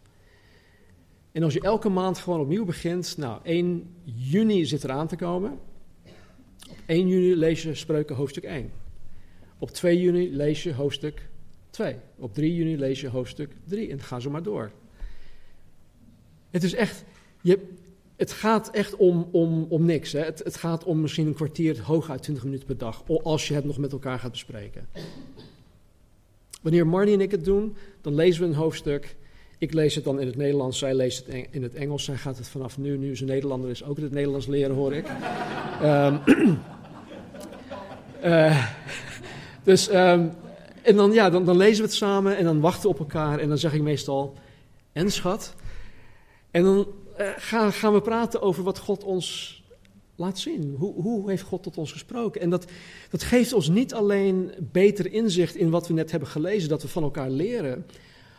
[1.32, 5.60] En als je elke maand gewoon opnieuw begint, nou, 1 juni zit eraan te komen.
[6.70, 8.72] Op 1 juni lees je Spreuken hoofdstuk 1.
[9.58, 11.30] Op 2 juni lees je hoofdstuk
[11.70, 11.96] 2.
[12.16, 14.72] Op 3 juni lees je hoofdstuk 3 en ga zo maar door.
[16.50, 17.04] Het is echt,
[17.42, 17.60] je,
[18.18, 20.12] het gaat echt om, om, om niks.
[20.12, 20.20] Hè.
[20.20, 23.66] Het, het gaat om misschien een kwartier, hooguit 20 minuten per dag, als je het
[23.66, 24.88] nog met elkaar gaat bespreken.
[26.62, 29.16] Wanneer Marnie en ik het doen, dan lezen we een hoofdstuk.
[29.58, 32.04] Ik lees het dan in het Nederlands, zij leest het in het Engels.
[32.04, 34.94] Zij gaat het vanaf nu, nu ze Nederlander is, ook in het Nederlands leren, hoor
[34.94, 35.06] ik.
[35.84, 36.20] um,
[39.64, 40.32] dus, um,
[40.82, 43.40] en dan, ja, dan, dan, lezen we het samen en dan wachten we op elkaar.
[43.40, 44.34] En dan zeg ik meestal,
[44.92, 45.56] en schat.
[46.52, 46.88] En dan
[47.20, 49.58] uh, gaan, gaan we praten over wat God ons
[50.16, 50.76] laat zien.
[50.78, 52.42] Hoe, hoe heeft God tot ons gesproken?
[52.42, 52.66] En dat,
[53.10, 56.88] dat geeft ons niet alleen beter inzicht in wat we net hebben gelezen, dat we
[56.88, 57.86] van elkaar leren.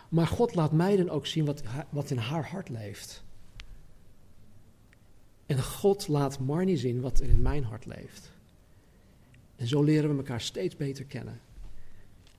[0.08, 3.22] Maar God laat mij dan ook zien wat, wat in haar hart leeft.
[5.46, 8.30] En God laat Marnie zien wat er in mijn hart leeft.
[9.56, 11.40] En zo leren we elkaar steeds beter kennen.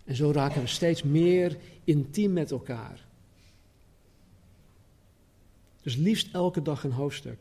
[0.05, 3.07] En zo raken we steeds meer intiem met elkaar.
[5.89, 7.39] Dus liefst elke dag een hoofdstuk.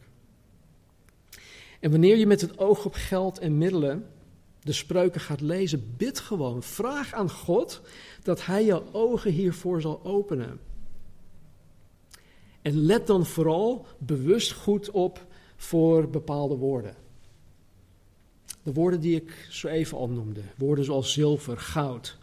[1.80, 4.06] En wanneer je met het oog op geld en middelen
[4.60, 6.62] de spreuken gaat lezen, bid gewoon.
[6.62, 7.80] Vraag aan God
[8.22, 10.60] dat Hij je ogen hiervoor zal openen.
[12.62, 16.94] En let dan vooral bewust goed op voor bepaalde woorden.
[18.62, 20.42] De woorden die ik zo even al noemde.
[20.56, 22.18] Woorden zoals zilver, goud,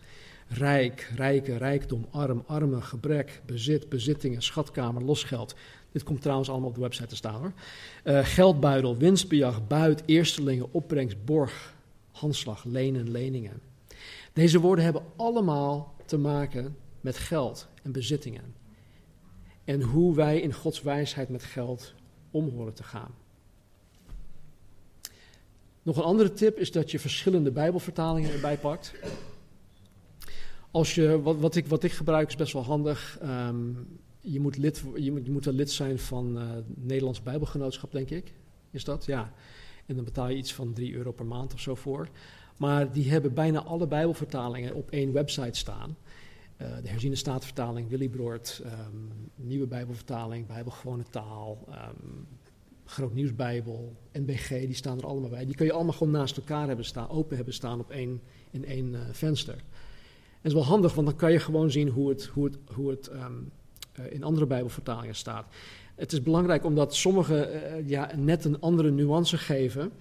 [0.48, 5.56] rijk, rijke, rijkdom, arm, arme, gebrek, bezit, bezittingen, schatkamer, losgeld.
[5.96, 7.54] Dit komt trouwens allemaal op de website te staan hoor.
[8.04, 11.74] Uh, geldbuidel, winstbejag, buit, eerstelingen, opbrengst, borg,
[12.12, 13.62] handslag, lenen, leningen.
[14.34, 18.56] Deze woorden hebben allemaal te maken met geld en bezittingen.
[19.64, 21.94] En hoe wij in Gods wijsheid met geld
[22.32, 23.12] om horen te gaan.
[25.84, 28.94] Nog een andere tip is dat je verschillende Bijbelvertalingen erbij pakt.
[30.72, 33.20] Als je, wat, wat, ik, wat ik gebruik is best wel handig.
[33.24, 38.10] Um, je moet, lid, je moet, je moet lid zijn van het Nederlands Bijbelgenootschap, denk
[38.10, 38.34] ik.
[38.72, 39.06] Is dat?
[39.06, 39.34] Ja.
[39.86, 42.10] En dan betaal je iets van 3 euro per maand of zo voor.
[42.58, 45.98] Maar die hebben bijna alle Bijbelvertalingen op één website staan.
[46.58, 48.96] de herziene staatvertaling, Willy Broert, ehm,
[49.36, 52.28] Nieuwe Bijbelvertaling, Bijbelgewone taal, um,
[52.86, 55.46] Groot Nieuwsbijbel, NBG, die staan er allemaal bij.
[55.46, 58.66] Die kun je allemaal gewoon naast elkaar hebben staan, open hebben staan op één, in
[58.66, 59.54] één uh, venster.
[59.54, 59.62] En
[60.42, 62.90] dat is wel handig, want dan kan je gewoon zien hoe het, hoe het, hoe
[62.90, 63.65] het um, uh,
[64.10, 65.54] in andere Bijbelvertalingen staat.
[65.96, 69.92] Het is belangrijk omdat sommige uh, ja, net een andere nuance geven,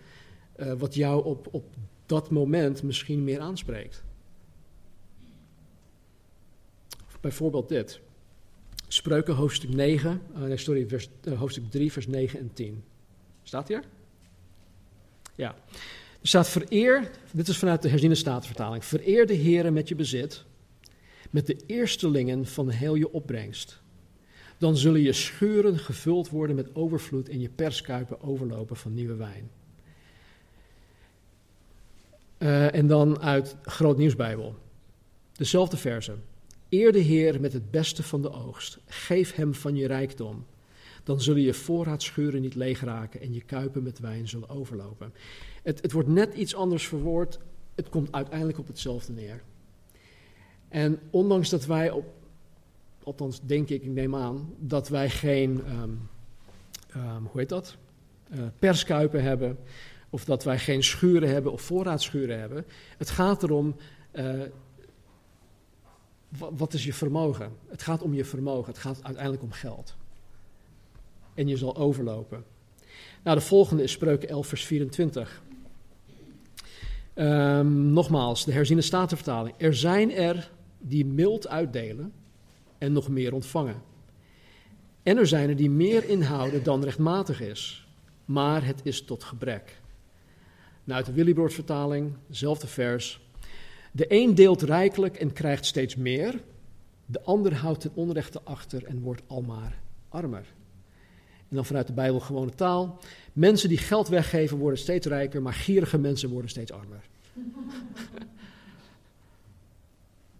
[0.78, 1.64] wat jou op, op
[2.06, 4.04] dat moment misschien meer aanspreekt.
[7.24, 8.00] Bijvoorbeeld dit.
[8.88, 10.86] Spreuken hoofdstuk 9, uh, sorry,
[11.36, 12.84] hoofdstuk 3, vers 9 en 10.
[13.42, 13.82] Staat hier?
[15.34, 15.54] Ja.
[16.20, 20.44] Er staat vereer, dit is vanuit de herziene statenvertaling, vereer de Heere met je bezit,
[21.30, 23.82] met de eerstelingen van heel je opbrengst.
[24.64, 29.50] Dan zullen je schuren gevuld worden met overvloed en je perskuipen overlopen van nieuwe wijn.
[32.38, 34.54] Uh, en dan uit Groot Nieuwsbijbel.
[35.32, 36.14] Dezelfde verse.
[36.68, 38.78] Eer de Heer met het beste van de oogst.
[38.86, 40.46] Geef hem van je rijkdom.
[41.02, 45.12] Dan zullen je voorraadschuren niet leeg raken en je kuipen met wijn zullen overlopen.
[45.62, 47.38] Het, het wordt net iets anders verwoord.
[47.74, 49.42] Het komt uiteindelijk op hetzelfde neer.
[50.68, 52.04] En ondanks dat wij op,
[53.04, 56.08] althans denk ik, ik neem aan, dat wij geen, um,
[57.30, 57.76] hoe heet dat,
[58.34, 59.58] uh, perskuipen hebben,
[60.10, 62.64] of dat wij geen schuren hebben of voorraadschuren hebben.
[62.98, 63.76] Het gaat erom,
[64.12, 64.42] uh,
[66.38, 67.52] wat is je vermogen?
[67.68, 69.96] Het gaat om je vermogen, het gaat uiteindelijk om geld.
[71.34, 72.44] En je zal overlopen.
[73.22, 75.42] Nou, de volgende is Spreuken 11, vers 24.
[77.14, 79.54] Um, nogmaals, de herziene statenvertaling.
[79.58, 82.12] Er zijn er die mild uitdelen
[82.84, 83.82] en nog meer ontvangen.
[85.02, 87.86] En er zijn er die meer inhouden dan rechtmatig is,
[88.24, 89.80] maar het is tot gebrek.
[90.84, 93.20] Nou, uit de Willibrord vertaling, dezelfde vers.
[93.92, 96.42] De een deelt rijkelijk en krijgt steeds meer,
[97.06, 100.44] de ander houdt ten onrechte achter en wordt almaar armer.
[101.48, 102.98] En dan vanuit de Bijbel gewone taal.
[103.32, 107.04] Mensen die geld weggeven worden steeds rijker, maar gierige mensen worden steeds armer.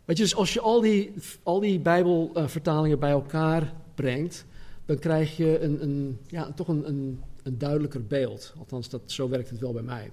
[0.05, 4.47] Dus als je al die, al die Bijbelvertalingen bij elkaar brengt,
[4.85, 8.55] dan krijg je een, een ja, toch een, een, een duidelijker beeld.
[8.59, 10.11] Althans, dat, zo werkt het wel bij mij.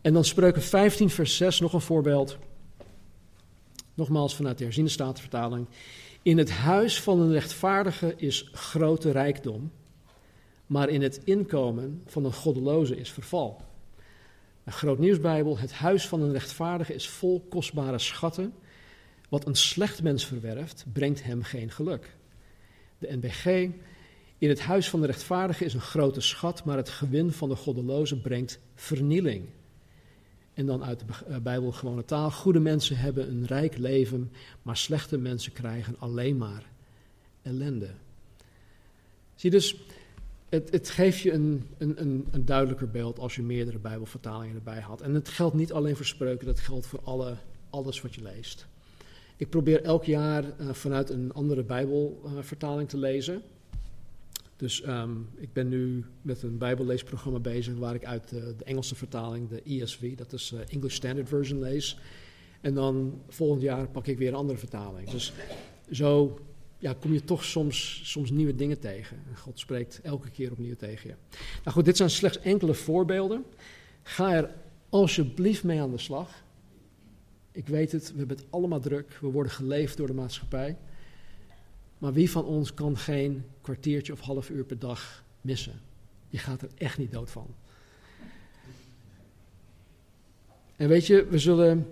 [0.00, 2.38] En dan spreuken 15, vers 6, nog een voorbeeld.
[3.94, 5.66] Nogmaals vanuit de herziene statenvertaling.
[6.22, 9.72] In het huis van een rechtvaardige is grote rijkdom,
[10.66, 13.60] maar in het inkomen van een goddeloze is verval.
[14.64, 18.54] Een groot nieuwsbijbel, het huis van een rechtvaardige is vol kostbare schatten.
[19.28, 22.16] Wat een slecht mens verwerft, brengt hem geen geluk.
[22.98, 23.46] De NBG,
[24.38, 27.56] in het huis van de rechtvaardige is een grote schat, maar het gewin van de
[27.56, 29.44] goddeloze brengt vernieling.
[30.54, 32.30] En dan uit de eh, Bijbel gewone taal.
[32.30, 36.62] Goede mensen hebben een rijk leven, maar slechte mensen krijgen alleen maar
[37.42, 37.90] ellende.
[39.34, 39.76] Zie dus,
[40.48, 45.00] het, het geeft je een, een, een, duidelijker beeld als je meerdere Bijbelvertalingen erbij had.
[45.00, 47.36] En het geldt niet alleen voor spreuken, dat geldt voor alle,
[47.70, 48.66] alles wat je leest.
[49.38, 53.42] Ik probeer elk jaar uh, vanuit een andere Bijbelvertaling te lezen.
[54.56, 58.94] Dus um, ik ben nu met een bijbelleesprogramma bezig waar ik uit de, de Engelse
[58.94, 61.98] vertaling, de ESV, dat is uh, English Standard Version, lees.
[62.60, 65.10] En dan volgend jaar pak ik weer een andere vertaling.
[65.10, 65.32] Dus
[65.90, 66.38] zo
[66.78, 69.16] ja, kom je toch soms, soms nieuwe dingen tegen.
[69.28, 71.14] En God spreekt elke keer opnieuw tegen je.
[71.64, 73.44] Nou goed, dit zijn slechts enkele voorbeelden.
[74.02, 74.50] Ga er
[74.88, 76.42] alsjeblieft mee aan de slag.
[77.58, 79.18] Ik weet het, we hebben het allemaal druk.
[79.20, 80.76] We worden geleefd door de maatschappij.
[81.98, 85.80] Maar wie van ons kan geen kwartiertje of half uur per dag missen?
[86.28, 87.46] Je gaat er echt niet dood van.
[90.76, 91.86] En weet je, we zullen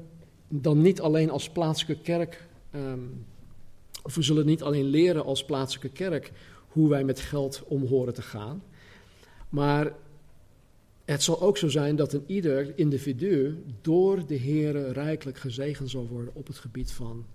[0.48, 3.26] dan niet alleen als plaatselijke kerk, um,
[4.02, 6.32] of we zullen niet alleen leren als plaatselijke kerk
[6.68, 8.62] hoe wij met geld om horen te gaan,
[9.48, 9.92] maar
[11.06, 16.06] het zal ook zo zijn dat een ieder individu door de Heer rijkelijk gezegend zal
[16.06, 17.26] worden op het gebied van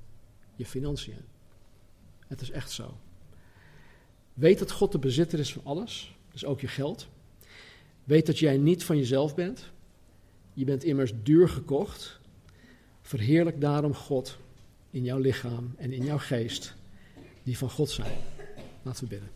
[0.55, 1.21] je financiën.
[2.27, 2.97] Het is echt zo.
[4.34, 7.07] Weet dat God de bezitter is van alles, dus ook je geld.
[8.03, 9.72] Weet dat jij niet van jezelf bent.
[10.53, 12.19] Je bent immers duur gekocht.
[13.01, 14.38] Verheerlijk daarom God
[14.89, 16.76] in jouw lichaam en in jouw geest,
[17.43, 18.13] die van God zijn.
[18.82, 19.30] Laten we bidden.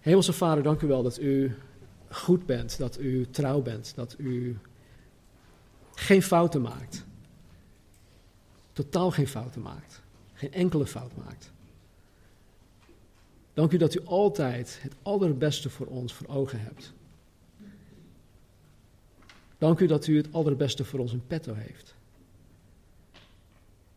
[0.00, 1.54] Hemelse Vader, dank u wel dat u
[2.14, 4.58] goed bent, dat u trouw bent, dat u
[5.94, 7.04] geen fouten maakt.
[8.72, 10.02] Totaal geen fouten maakt.
[10.32, 11.52] Geen enkele fout maakt.
[13.52, 16.92] Dank u dat u altijd het allerbeste voor ons voor ogen hebt.
[19.58, 21.94] Dank u dat u het allerbeste voor ons in petto heeft.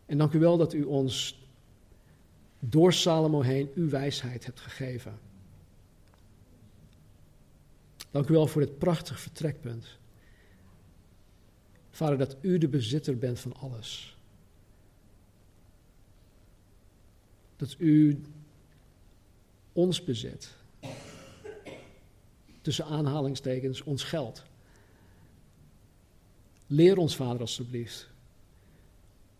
[0.05, 1.45] En dank u wel dat u ons
[2.59, 5.19] door Salomo heen uw wijsheid hebt gegeven.
[8.11, 9.97] Dank u wel voor dit prachtig vertrekpunt.
[11.89, 14.17] Vader, dat u de bezitter bent van alles.
[17.55, 18.21] Dat u
[19.73, 20.55] ons bezit.
[22.61, 24.43] Tussen aanhalingstekens, ons geld.
[26.67, 28.09] Leer ons, Vader, alstublieft.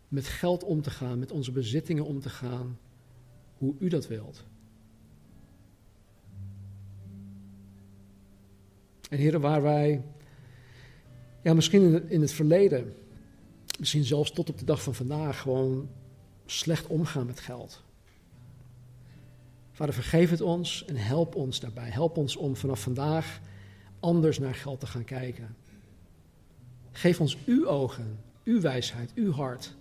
[0.08, 2.80] Met geld om te gaan, met onze bezittingen om te gaan,
[3.58, 4.44] hoe u dat wilt.
[9.10, 10.02] En heren, waar wij,
[11.44, 12.94] ja, misschien in het, verleden,
[13.80, 15.90] misschien zelfs tot op de dag van vandaag, gewoon
[16.46, 17.84] slecht omgaan met geld.
[19.72, 21.90] Vader, vergeef het ons en help ons daarbij.
[21.90, 23.40] Help ons om vanaf vandaag
[24.00, 25.56] anders naar geld te gaan kijken.
[26.92, 29.76] Geef ons uw ogen, uw wijsheid, uw hart.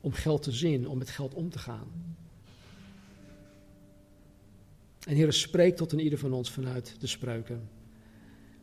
[0.00, 2.16] Om geld te zien, om met geld om te gaan.
[5.04, 7.68] En Heer, spreek tot een ieder van ons vanuit de spreuken.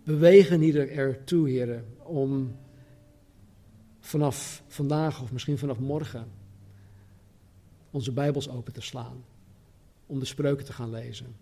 [0.03, 2.55] Bewegen ieder ertoe, Heer, om
[3.99, 6.27] vanaf vandaag of misschien vanaf morgen
[7.91, 9.23] onze Bijbels open te slaan.
[10.05, 11.35] Om de spreuken te gaan lezen.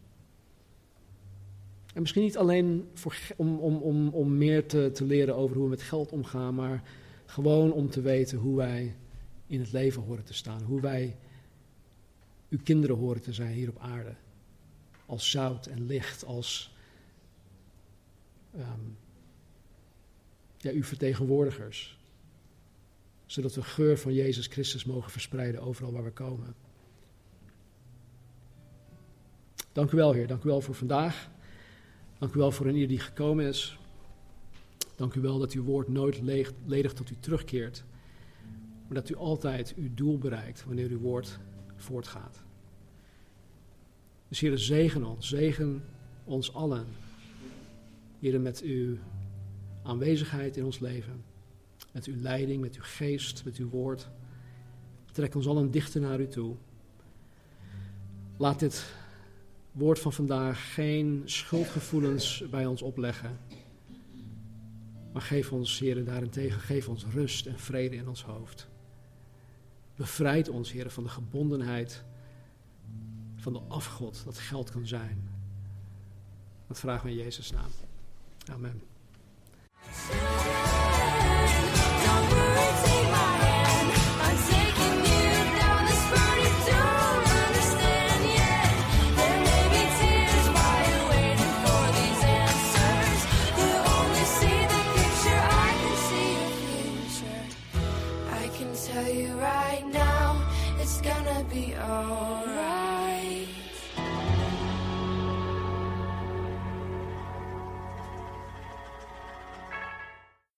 [1.93, 5.63] En misschien niet alleen voor, om, om, om, om meer te, te leren over hoe
[5.63, 6.83] we met geld omgaan, maar
[7.25, 8.95] gewoon om te weten hoe wij
[9.47, 10.63] in het leven horen te staan.
[10.63, 11.17] Hoe wij
[12.49, 14.15] uw kinderen horen te zijn hier op aarde
[15.09, 16.73] als zout en licht, als
[18.55, 18.97] um,
[20.57, 21.97] ja, uw vertegenwoordigers.
[23.25, 26.55] Zodat we geur van Jezus Christus mogen verspreiden overal waar we komen.
[29.71, 30.27] Dank u wel, Heer.
[30.27, 31.29] Dank u wel voor vandaag.
[32.19, 33.77] Dank u wel voor een ieder die gekomen is.
[34.95, 36.21] Dank u wel dat uw woord nooit
[36.65, 37.83] ledig tot u terugkeert.
[38.87, 41.39] Maar dat u altijd uw doel bereikt wanneer uw woord
[41.75, 42.41] voortgaat.
[44.29, 45.83] Dus Heer, zegen ons, zegen
[46.23, 46.87] ons allen.
[48.19, 48.97] Heer, met uw
[49.83, 51.23] aanwezigheid in ons leven.
[51.91, 54.09] Met uw leiding, met uw geest, met uw woord.
[55.11, 56.55] Trek ons allen dichter naar u toe.
[58.37, 58.93] Laat dit
[59.71, 63.37] woord van vandaag geen schuldgevoelens bij ons opleggen.
[65.13, 68.67] Maar geef ons, Heer, daarentegen, geef ons rust en vrede in ons hoofd.
[69.95, 72.03] Bevrijd ons, Heer, van de gebondenheid
[73.39, 75.29] van de afgod dat geld kan zijn.
[76.67, 77.71] Dat vragen we in Jezus' naam.
[78.51, 78.81] Amen.